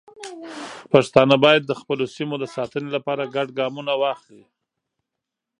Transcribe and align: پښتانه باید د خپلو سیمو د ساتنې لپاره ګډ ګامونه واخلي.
پښتانه 0.91 1.35
باید 1.45 1.63
د 1.65 1.71
خپلو 1.79 2.05
سیمو 2.15 2.35
د 2.39 2.45
ساتنې 2.55 2.89
لپاره 2.95 3.31
ګډ 3.35 3.47
ګامونه 3.59 3.93
واخلي. 4.01 4.45